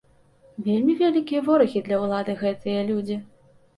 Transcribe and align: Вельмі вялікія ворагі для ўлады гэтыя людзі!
Вельмі 0.67 0.95
вялікія 1.01 1.43
ворагі 1.49 1.85
для 1.91 2.01
ўлады 2.05 2.39
гэтыя 2.43 2.81
людзі! 2.89 3.23